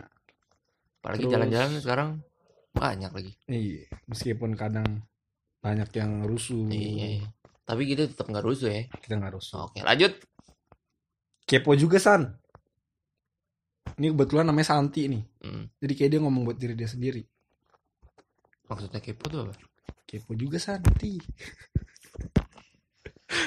[1.07, 2.09] Apalagi jalan-jalan sekarang
[2.75, 3.33] banyak lagi.
[3.47, 5.07] Iya, meskipun kadang
[5.63, 6.67] banyak yang rusuh.
[6.67, 7.23] Iya.
[7.63, 8.83] Tapi kita tetap nggak rusuh ya.
[8.91, 9.71] Kita nggak rusuh.
[9.71, 10.19] Oke, lanjut.
[11.47, 12.27] Kepo juga San.
[13.97, 15.23] Ini kebetulan namanya Santi nih.
[15.41, 17.23] Hmm, Jadi kayak dia ngomong buat diri dia sendiri.
[18.67, 19.55] maksudnya kepo tuh apa?
[20.03, 21.17] Kepo juga Santi.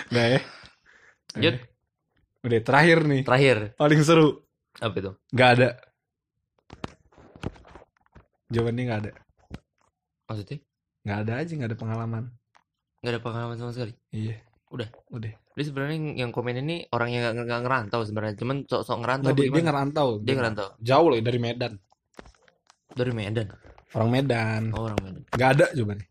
[0.09, 0.41] Nggak ya?
[1.35, 1.55] Lanjut.
[1.55, 1.57] Eh,
[2.39, 3.21] Udah terakhir nih.
[3.27, 4.47] Terakhir, Paling seru.
[4.79, 5.11] apa itu?
[5.35, 5.69] Nggak ada.
[8.49, 9.11] Jawabannya nggak ada.
[10.29, 10.57] Maksudnya?
[11.05, 12.23] Nggak ada aja, nggak ada pengalaman.
[13.01, 13.93] Nggak ada pengalaman sama sekali.
[14.09, 14.41] Iya.
[14.69, 14.89] Udah?
[15.13, 15.33] Udah.
[15.33, 19.31] Dia sebenarnya yang komen ini orang yang nggak ngerantau sebenarnya, cuman sok-sok ngerantau.
[19.33, 20.07] Apa dia, dia ngerantau.
[20.21, 21.73] Dia ngerantau Jauh loh dari Medan.
[22.89, 23.47] dari Medan.
[23.93, 24.61] Orang Medan.
[24.73, 25.23] Oh, orang Medan.
[25.29, 26.07] Nggak ada jawabannya.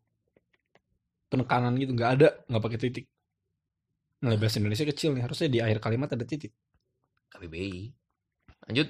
[1.28, 3.06] Penekanan gitu nggak ada, nggak pakai titik.
[4.18, 6.50] Nah, bahasa Indonesia kecil nih, harusnya di akhir kalimat ada titik.
[7.30, 7.94] KBBI.
[8.66, 8.88] Lanjut.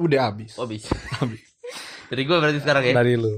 [0.00, 0.56] Udah habis.
[0.56, 0.88] Oh, habis.
[1.20, 1.51] Habis.
[2.12, 2.92] Dari gua berarti sekarang ya.
[2.92, 3.32] Dari lu.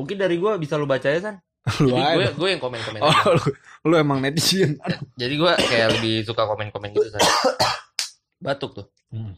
[0.00, 1.36] Mungkin dari gua bisa lu baca ya, San.
[1.80, 3.00] Lu Jadi gue gue yang komen-komen.
[3.00, 3.32] Oh, aja.
[3.32, 3.40] lu,
[3.88, 4.76] lu emang netizen.
[5.16, 7.24] Jadi gue kayak lebih suka komen-komen gitu San.
[8.36, 8.86] Batuk tuh.
[9.08, 9.32] Hmm.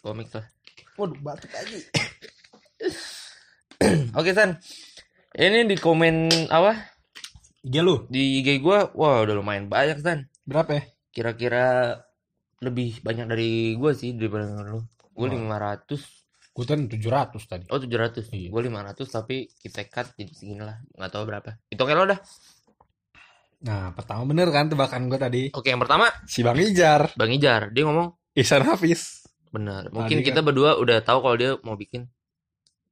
[0.00, 0.48] Komik lah.
[0.96, 1.76] Waduh, batuk aja.
[4.18, 4.56] Oke San.
[5.36, 6.96] Ini di komen apa?
[7.60, 8.08] Iya lu.
[8.08, 10.32] Di IG gue, wah udah lumayan banyak San.
[10.48, 10.82] Berapa ya?
[11.12, 12.00] Kira-kira
[12.64, 14.80] lebih banyak dari gue sih daripada lu.
[15.12, 15.76] Gue Wah.
[15.76, 16.19] 500
[16.50, 17.64] Gue kan 700 tadi.
[17.70, 18.48] Oh 700 Iya.
[18.50, 20.76] Gue 500 tapi kita cut jadi segini lah.
[20.98, 21.50] Gak tahu berapa.
[21.70, 22.20] Itu oke lo dah.
[23.60, 25.42] Nah, pertama bener kan tebakan gue tadi.
[25.52, 26.08] Oke yang pertama?
[26.24, 27.70] Si Bang Ijar, Bang Ijar.
[27.70, 28.34] Dia ngomong?
[28.34, 29.26] Ihsan Hafiz.
[29.50, 32.06] Benar Mungkin Tadi kita berdua udah tahu kalau dia mau bikin.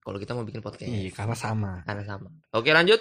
[0.03, 0.91] Kalau kita mau bikin podcast.
[0.91, 1.87] Iya, karena sama.
[1.87, 2.29] Karena sama.
[2.53, 2.99] Oke lanjut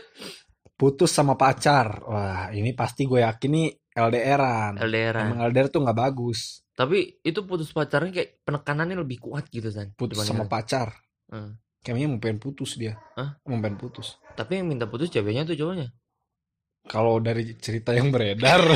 [0.77, 2.05] Putus sama pacar.
[2.05, 4.73] Wah, ini pasti gue yakin nih LDRan.
[4.77, 6.61] LDR Emang LDR tuh nggak bagus.
[6.77, 10.93] Tapi itu putus pacarnya kayak penekanannya lebih kuat gitu San Putus sama pacar.
[11.33, 11.57] Hmm.
[11.81, 13.01] Kayaknya mau pengen putus dia.
[13.17, 13.41] Hah?
[13.49, 14.21] Mau pengen putus.
[14.37, 15.89] Tapi yang minta putus ceweknya tuh cowoknya
[16.85, 18.61] Kalau dari cerita yang beredar,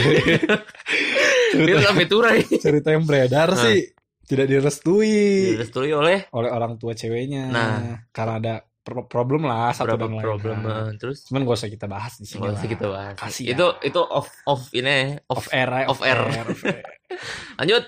[1.51, 3.59] Dia cerita, sampai turai cerita yang beredar Hah.
[3.59, 3.91] sih
[4.23, 7.51] tidak direstui Direstui oleh oleh orang tua ceweknya.
[7.51, 8.07] Nah.
[8.15, 10.21] karena ada problem lah satu Berapa dan lain.
[10.21, 12.57] problem eh, Terus Cuman gak usah kita bahas di sini Nggak lah.
[12.57, 13.85] usah kita bahas Kasih Itu ya.
[13.85, 16.19] itu off off ini off Off air, ya, off air.
[16.19, 16.77] off air.
[17.61, 17.83] Lanjut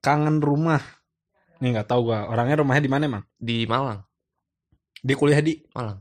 [0.00, 0.80] Kangen rumah.
[1.60, 2.24] Nih nggak tahu gua.
[2.26, 3.24] Orangnya rumahnya di mana emang?
[3.36, 4.00] Di Malang
[4.98, 5.60] Dia kuliah di.
[5.70, 6.00] Malang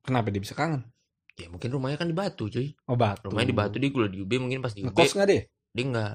[0.00, 0.86] Kenapa dia bisa kangen?
[1.36, 3.28] Ya mungkin rumahnya kan di Batu cuy Oh Batu.
[3.28, 5.42] Rumahnya di Batu dia kuliah di UB mungkin pas di UB Ngekos nggak deh?
[5.76, 6.12] Dia enggak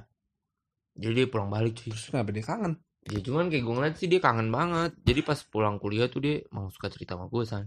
[0.98, 2.74] Jadi dia pulang balik cuy Terus kenapa dia kangen?
[3.02, 6.46] Ya cuman kayak gue ngeliat sih dia kangen banget Jadi pas pulang kuliah tuh dia
[6.54, 7.66] mau suka cerita sama gue san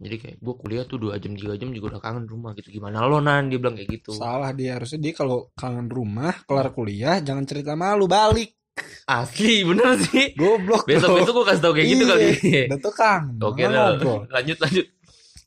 [0.00, 3.04] Jadi kayak gue kuliah tuh 2 jam 3 jam juga udah kangen rumah gitu Gimana
[3.04, 7.20] lo nan dia bilang kayak gitu Salah dia harusnya dia kalau kangen rumah, kelar kuliah
[7.20, 8.56] jangan cerita malu balik.
[9.04, 10.88] Asli bener sih Goblok.
[10.88, 12.10] Besok besok gue kasih tau kayak gitu Iya.
[12.10, 12.26] kali
[12.72, 13.36] Udah tuh kangen.
[13.52, 14.20] Oke ngobrol.
[14.32, 14.86] lanjut lanjut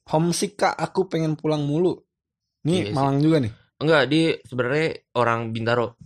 [0.07, 1.99] Homesick kak, aku pengen pulang mulu.
[2.63, 2.95] Nih Iya sih.
[2.95, 3.51] Malang juga nih.
[3.81, 5.97] Enggak dia sebenarnya orang Bintaro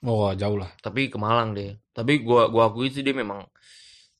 [0.00, 0.70] Oh jauh lah.
[0.78, 3.42] Tapi ke Malang deh Tapi gua gua akui sih dia memang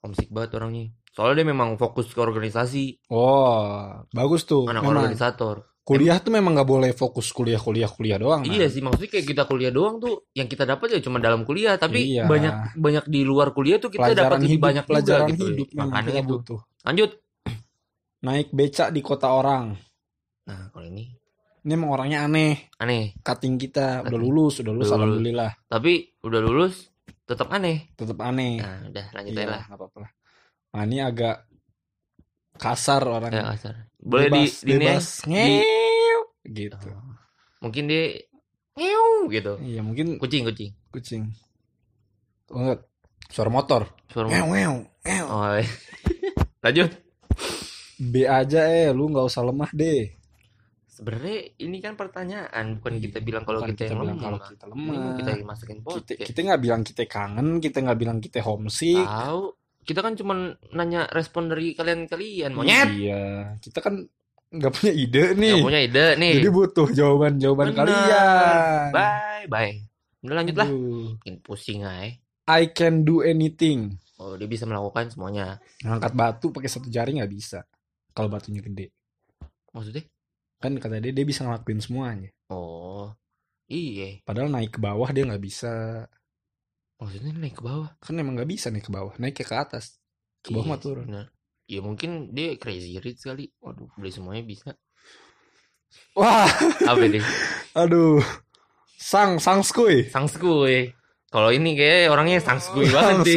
[0.02, 4.66] Homesick banget orangnya Soalnya dia memang fokus ke organisasi Oh bagus tuh.
[4.66, 8.44] Anak Memang organisator kuliah tuh memang nggak boleh fokus kuliah kuliah kuliah doang.
[8.44, 8.52] Man.
[8.52, 11.80] Iya sih maksudnya kayak kita kuliah doang tuh yang kita dapat ya cuma dalam kuliah
[11.80, 12.28] tapi Iya.
[12.28, 15.44] banyak banyak di luar kuliah tuh kita dapat hidup, banyak pelajaran juga gitu.
[15.48, 16.28] hidup memang Makanya itu.
[16.28, 16.60] butuh.
[16.84, 17.10] Lanjut.
[18.18, 19.72] Naik beca di kota orang.
[20.44, 21.08] Nah, kalau ini
[21.58, 22.68] Ini emang orangnya aneh.
[22.76, 23.16] aneh.
[23.20, 24.92] Cutting kita udah lulus, udah lulus, Udah lulus.
[24.92, 25.50] alhamdulillah.
[25.68, 26.74] Tapi udah lulus
[27.28, 27.92] tetap aneh.
[27.92, 28.56] Tetap aneh.
[28.56, 29.62] Nah, udah lanjut Iya, aja lah.
[29.68, 30.10] apa-apa lah.
[30.72, 31.36] Nah, ini agak
[32.56, 33.30] kasar orang.
[33.30, 33.74] Ya kasar.
[33.98, 34.78] Boleh di bebas, di ya.
[34.80, 35.04] bebas.
[35.22, 36.76] di- Ngew, gitu.
[36.88, 37.14] Oh.
[37.60, 38.04] Mungkin dia
[38.74, 39.52] ngew gitu.
[39.60, 40.70] Iya, mungkin Kucing, kucing.
[40.90, 41.22] kucing.
[42.48, 42.80] Oh, enggak.
[43.28, 43.82] Suara motor.
[44.08, 45.24] Suara Ngew, ngew, ngew.
[45.28, 45.68] Oh, iya.
[46.64, 46.90] lanjut.
[47.98, 50.14] B aja eh, lu nggak usah lemah deh.
[50.98, 54.24] Sebenarnya ini kan pertanyaan, bukan kita bilang kalau Iya, Bukan kita, yang bilang lemah.
[54.26, 55.14] kalau kita lemah.
[55.14, 56.26] kita masukin Kita podcast.
[56.26, 58.98] kita nggak bilang kita kangen, kita nggak bilang kita homesick.
[58.98, 59.42] Tahu.
[59.80, 60.34] Kita kan cuma
[60.70, 62.50] nanya respon dari kalian-kalian.
[62.50, 62.88] Monyet.
[62.92, 63.24] Iya,
[63.56, 63.94] kita kan
[64.50, 65.54] nggak punya ide nih.
[65.54, 66.32] Nggak punya ide nih.
[66.34, 67.78] Jadi butuh jawaban-jawaban Bener.
[67.78, 68.90] kalian.
[68.90, 69.72] Bye, bye.
[70.18, 70.68] Udah lanjut lah.
[70.68, 72.10] Makin pusing aja.
[72.50, 73.94] I can do anything.
[74.18, 75.62] Oh, dia bisa melakukan semuanya.
[75.78, 77.62] Ngangkat batu pakai satu jari nggak bisa.
[78.10, 78.90] Kalau batunya gede.
[79.70, 80.02] Maksudnya?
[80.58, 82.30] Kan kata dia dia bisa ngelakuin semuanya.
[82.50, 83.14] Oh.
[83.68, 84.24] Iya.
[84.26, 86.04] Padahal naik ke bawah dia nggak bisa.
[86.98, 87.94] Maksudnya naik ke bawah.
[88.02, 89.14] Kan emang nggak bisa naik ke bawah.
[89.22, 90.02] Naik ke atas.
[90.42, 91.06] Ke bawah Iya mah turun.
[91.06, 91.26] bener.
[91.68, 93.52] Ya mungkin dia crazy rich kali.
[93.60, 94.70] Waduh, beli semuanya bisa.
[96.16, 96.48] Wah,
[96.84, 97.20] Apa ini?
[97.80, 98.18] aduh.
[98.98, 100.08] Sang, sang skuy.
[100.10, 100.90] Sang skuy.
[101.28, 103.36] Kalau ini kayak orangnya sangskui banget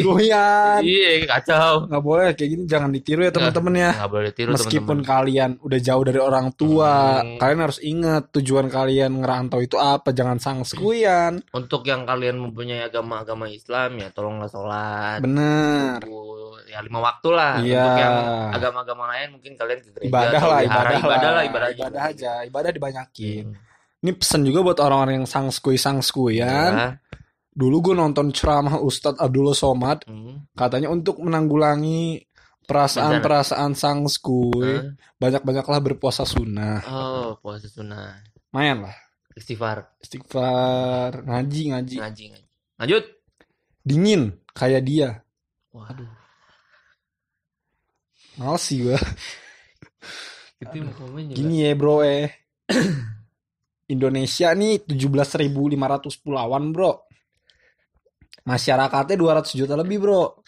[0.80, 1.84] Iya, kacau.
[1.84, 3.90] Nggak boleh kayak gini jangan ditiru ya teman-teman ya.
[3.92, 5.12] Nggak boleh tiru Meskipun teman-teman.
[5.12, 7.36] kalian udah jauh dari orang tua, Hmm.
[7.36, 11.44] kalian harus ingat tujuan kalian ngerantau itu apa, jangan sangskuyan.
[11.52, 15.20] Untuk yang kalian mempunyai agama-agama Islam ya tolonglah sholat.
[15.20, 16.00] Bener.
[16.66, 17.60] Ya lima waktu lah.
[17.60, 17.76] Iya.
[17.76, 18.16] Untuk yang
[18.56, 21.76] agama-agama lain mungkin kalian ke gereja Ibadah lah, ibadah, ibadah lah, ibadah, aja.
[21.76, 23.44] ibadah aja, ibadah dibanyakin.
[23.52, 24.00] Hmm.
[24.00, 26.72] Ini pesan juga buat orang-orang yang sangskuyan.
[26.74, 26.98] Ya.
[27.52, 30.48] Dulu gue nonton ceramah Ustadz Abdullah Somad, Hmm.
[30.56, 32.24] katanya untuk menanggulangi
[32.64, 34.96] perasaan-perasaan sangskui, Hah?
[35.20, 36.80] banyak-banyaklah berpuasa sunnah.
[36.88, 38.24] Oh, puasa sunnah.
[38.56, 38.96] Mayan lah.
[39.36, 39.84] Istighfar.
[40.00, 41.96] Istighfar, ngaji, ngaji.
[42.00, 42.48] Ngaji, ngaji.
[42.80, 43.04] Lanjut.
[43.84, 45.08] Dingin, kayak dia.
[45.72, 46.08] Waduh.
[48.40, 48.96] Males sih gue.
[50.56, 51.36] Itu komen juga.
[51.36, 52.32] Gini ya bro eh.
[53.92, 57.11] Indonesia nih 17.500 pulauan bro.
[58.42, 60.42] Masyarakatnya 200 juta lebih bro.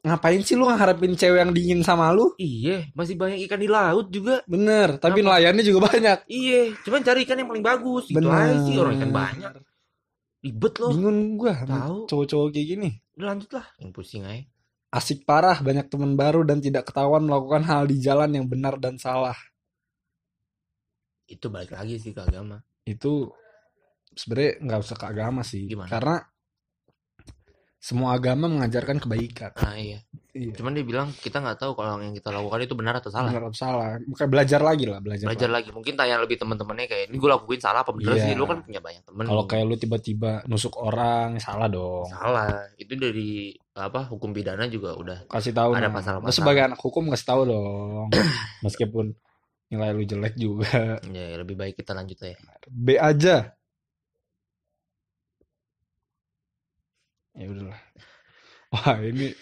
[0.00, 2.32] Ngapain sih lu ngeharapin cewek yang dingin sama lu?
[2.40, 4.40] Iya, masih banyak ikan di laut juga.
[4.48, 5.36] Bener, tapi Kenapa?
[5.36, 6.18] nelayannya juga banyak.
[6.24, 8.08] Iya, cuman cari ikan yang paling bagus.
[8.08, 8.32] Gitu Bener.
[8.32, 9.52] aja sih orang ikan banyak.
[10.40, 10.90] Ribet loh.
[10.96, 12.08] Bingung gua Tahu.
[12.08, 12.90] cowok-cowok kayak gini.
[13.20, 13.66] Udah lanjut lah.
[13.76, 14.40] Yang pusing aja.
[14.90, 18.96] Asik parah, banyak teman baru dan tidak ketahuan melakukan hal di jalan yang benar dan
[18.96, 19.36] salah.
[21.28, 22.58] Itu balik lagi sih ke agama.
[22.88, 23.36] Itu
[24.14, 25.66] sebenarnya nggak usah ke agama sih.
[25.66, 25.90] Gimana?
[25.90, 26.16] Karena
[27.80, 29.56] semua agama mengajarkan kebaikan.
[29.56, 30.04] Nah iya.
[30.30, 30.52] Iya.
[30.52, 33.32] Cuman dia bilang kita nggak tahu kalau yang kita lakukan itu benar atau salah.
[33.32, 33.96] Benar atau salah.
[34.04, 35.26] Makanya belajar lagi lah, belajar.
[35.26, 35.72] Belajar lagi.
[35.72, 35.76] lagi.
[35.80, 38.24] Mungkin tanya lebih teman-temannya kayak ini gue lakuin salah apa bener Iya.
[38.28, 38.32] sih.
[38.36, 39.24] Lu kan punya banyak temen.
[39.26, 42.04] Kalau kayak lu tiba-tiba nusuk orang, salah dong.
[42.12, 42.68] salah.
[42.76, 45.18] Itu dari apa hukum pidana juga udah.
[45.32, 46.28] Kasih tahu Ada pasal-pasal.
[46.28, 48.06] Lu sebagai anak hukum kasih tahu dong.
[48.68, 49.16] Meskipun
[49.72, 51.00] nilai lu jelek juga.
[51.10, 52.36] Ya lebih baik kita lanjut ya.
[52.68, 53.56] B aja.
[57.34, 57.80] Ya udahlah.
[58.74, 59.34] Wah, ini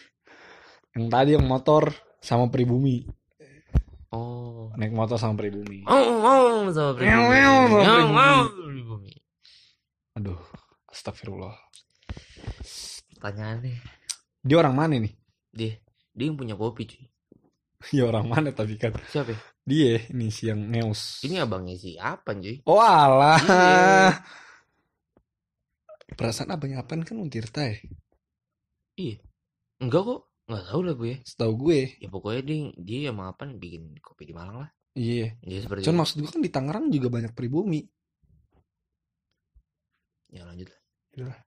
[0.96, 3.04] yang tadi yang motor sama pribumi.
[4.08, 4.72] Oh.
[4.80, 5.84] Naik motor sama pribumi.
[5.84, 7.28] Oh, oh, sama pribumi.
[7.28, 9.12] Meow, meow, sama pribumi.
[10.16, 10.40] Aduh,
[10.88, 11.54] astagfirullah.
[13.18, 13.82] Pertanyaannya
[14.46, 15.12] Dia orang mana nih?
[15.52, 15.74] dia
[16.14, 17.04] dia yang punya kopi cuy.
[17.94, 18.90] Ya orang mana tapi kan.
[19.06, 19.30] Siapa?
[19.30, 19.38] ya?
[19.62, 21.22] Dia ini si yang ngeus.
[21.22, 22.58] Ini abangnya siapa cuy?
[22.66, 23.38] Oh alah.
[26.08, 26.16] Iya.
[26.16, 27.76] Perasaan abangnya apaan kan Untirta ya?
[28.96, 29.16] Iya.
[29.78, 30.20] Enggak kok.
[30.48, 31.12] Enggak tahu lah gue.
[31.22, 31.80] Setahu gue.
[32.00, 34.70] Ya pokoknya dia dia sama apa bikin kopi di Malang lah.
[34.96, 35.36] Iya.
[35.44, 36.00] Ya seperti Cuman itu.
[36.02, 37.84] maksud gue kan di Tangerang juga banyak pribumi.
[40.28, 41.38] Ya lanjut lah.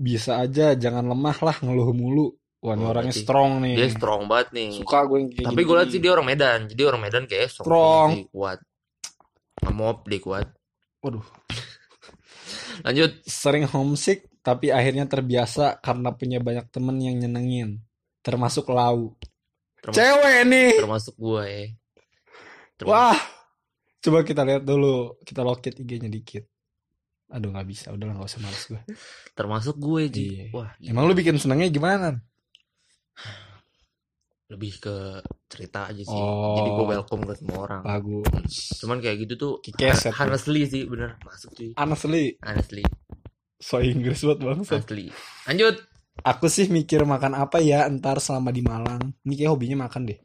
[0.00, 2.26] Bisa aja, jangan lemah lah ngeluh mulu.
[2.60, 3.74] Wah, ini Oh, orangnya berarti strong nih.
[3.76, 4.68] Dia strong banget nih.
[4.76, 6.60] Suka gue yang kayak Tapi gue liat sih dia orang Medan.
[6.68, 7.66] Jadi orang Medan kayak strong.
[7.66, 8.08] Strong.
[8.32, 8.58] kuat.
[9.64, 10.46] Ngemop dia kuat.
[11.00, 11.24] Waduh.
[12.82, 13.10] Lanjut.
[13.24, 17.80] Sering homesick, tapi akhirnya terbiasa karena punya banyak temen yang nyenengin.
[18.20, 19.16] Termasuk lau.
[19.80, 20.72] Termasuk, Cewek nih.
[20.76, 21.64] termasuk gue ya.
[22.76, 23.18] Termasuk- Wah.
[24.00, 25.20] Coba kita lihat dulu.
[25.20, 26.44] Kita loket IG-nya dikit.
[27.30, 27.92] Aduh nggak bisa.
[27.92, 28.80] Udah nggak usah males gue.
[29.36, 30.24] Termasuk gue Ji.
[30.26, 30.44] Iya.
[30.52, 30.90] Wah, gila.
[30.90, 32.16] Emang lu bikin senengnya gimana?
[34.50, 34.94] Lebih ke
[35.46, 36.10] cerita aja sih.
[36.12, 36.58] Oh.
[36.58, 37.82] Jadi gue welcome ke semua orang.
[37.82, 38.74] Bagus.
[38.76, 40.10] Cuman kayak gitu tuh Kikeset.
[40.12, 41.70] honestly sih bener masuk cuy.
[41.74, 42.82] Honestly, Honestly,
[43.56, 44.82] so Inggris banget bangsat.
[44.82, 45.06] honestly.
[45.46, 45.76] Lanjut.
[46.20, 49.14] Aku sih mikir makan apa ya ntar selama di Malang.
[49.22, 50.18] Ini kayak hobinya makan deh.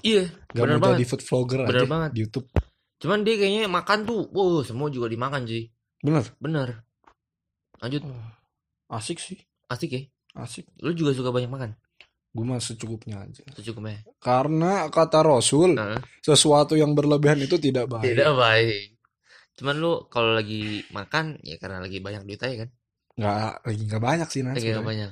[0.00, 0.96] Iya, Gak bener mau banget.
[0.96, 2.10] jadi food vlogger Bener aja banget.
[2.14, 2.46] di YouTube.
[2.96, 5.66] Cuman dia kayaknya makan tuh, wow, semua juga dimakan cuy.
[5.98, 6.24] Bener.
[6.38, 6.68] Bener.
[7.80, 8.02] Lanjut,
[8.86, 9.40] Asik sih.
[9.66, 10.00] asik ya.
[10.36, 10.68] Asik.
[10.78, 11.74] Lu juga suka banyak makan.
[12.34, 13.46] Gue mah secukupnya aja.
[13.54, 14.02] Secukupnya.
[14.18, 18.10] Karena kata Rasul, Nah, sesuatu yang berlebihan itu tidak baik.
[18.10, 18.98] tidak baik.
[19.54, 22.70] Cuman lu kalau lagi makan ya karena lagi banyak duit aja kan.
[23.14, 24.50] Nggak, lagi nggak banyak sih nah.
[24.50, 25.10] Lagi nggak banyak.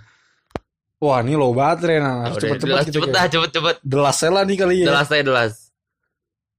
[0.99, 2.07] Wah ini low baterai nah.
[2.07, 3.77] Ah, Harus udah, cepet-cepet kita cepet kayak- dah, cepet cepet.
[3.81, 4.87] Delas lah nih kali ya.
[4.89, 5.53] Delas aja delas.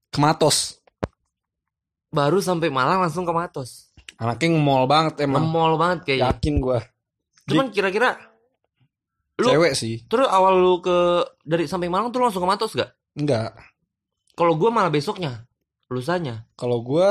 [0.10, 0.58] Kematos.
[2.08, 3.92] Baru sampai Malang langsung ke Matos.
[4.16, 5.44] Anaknya nge-mall banget emang.
[5.44, 6.32] Ngemol banget kayaknya.
[6.32, 6.80] Yakin gue.
[7.50, 8.16] Cuman kira-kira
[9.42, 10.06] Lu- Cewek sih.
[10.06, 10.98] terus awal lu ke
[11.42, 12.94] dari sampai Malang tuh lu langsung ke Matos gak?
[13.18, 13.58] Enggak.
[14.34, 15.46] Kalau gua malah besoknya,
[15.88, 16.46] lusanya.
[16.54, 17.06] Kalau gue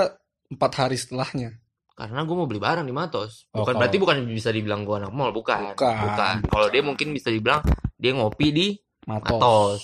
[0.48, 1.58] empat hari setelahnya.
[1.92, 3.46] Karena gua mau beli barang di Matos.
[3.50, 5.74] Oh, Bukan kalau- berarti bukan bisa dibilang gua anak mall, bukan.
[5.74, 6.36] Bukan.
[6.46, 7.62] Kalau dia mungkin bisa dibilang
[7.94, 8.66] dia ngopi di
[9.06, 9.38] Matos.
[9.38, 9.82] Matos.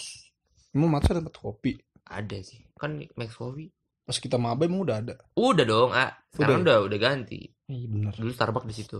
[0.70, 1.74] Emang Matos ada tempat kopi.
[2.06, 2.62] Ada sih.
[2.74, 3.70] Kan Max Coffee.
[4.02, 5.14] Pas kita mabe emang udah ada.
[5.36, 6.16] Udah dong, ah.
[6.32, 7.44] Sekarang udah udah ganti.
[7.68, 8.14] Iya bener.
[8.16, 8.98] Dulu Starbucks di situ.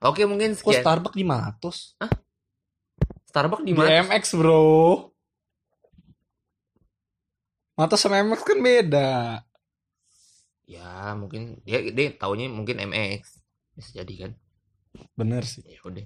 [0.00, 0.82] Oke, mungkin Kok sekian.
[0.82, 1.76] Starbucks di Matos?
[3.36, 4.00] Starbucks di mana?
[4.02, 4.64] MX bro.
[7.76, 9.10] Matos sama MX kan beda.
[10.64, 13.44] Ya, mungkin dia dia taunya mungkin MX.
[13.76, 14.30] bisa jadi kan
[15.12, 15.60] Bener sih.
[15.62, 16.00] ya udah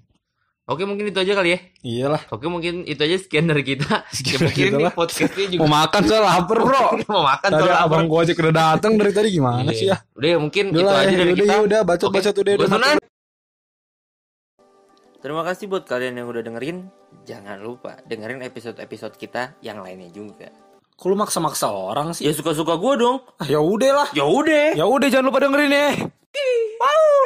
[0.67, 2.27] oke mungkin itu aja kali ya Iyalah.
[2.27, 4.93] oke mungkin itu aja sekian dari kita Sekian dari mungkin kita lah.
[4.93, 6.85] podcastnya juga Mau makan saya lapar bro.
[7.07, 9.79] mau makan Tadi soalnya abang gua aja udah datang dari tadi gimana Iya.
[9.79, 9.97] sih ya?
[10.13, 12.17] udah ya mungkin Udah itu lah aja ya, dari udah kita ya udah bacot Oke,
[12.19, 12.69] bacot udah udah.
[15.21, 16.89] Terima kasih buat kalian yang udah dengerin.
[17.29, 20.49] Jangan lupa dengerin episode-episode kita yang lainnya juga.
[20.97, 22.25] Kalau maksa-maksa orang sih?
[22.25, 23.21] Ya suka-suka gue dong.
[23.37, 24.09] Ah, ya udah lah.
[24.17, 24.73] Ya udah.
[24.73, 25.89] Ya udah jangan lupa dengerin ya.
[26.81, 27.21] Wow.